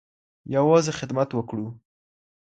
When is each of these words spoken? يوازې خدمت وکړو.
يوازې 0.55 0.91
خدمت 0.99 1.29
وکړو. 1.33 1.67